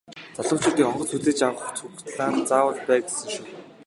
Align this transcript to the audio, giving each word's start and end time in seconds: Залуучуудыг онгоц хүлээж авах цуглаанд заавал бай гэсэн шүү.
Залуучуудыг 0.45 0.87
онгоц 0.89 1.09
хүлээж 1.11 1.39
авах 1.47 1.69
цуглаанд 1.77 2.47
заавал 2.49 2.79
бай 2.89 2.99
гэсэн 3.03 3.29
шүү. 3.33 3.45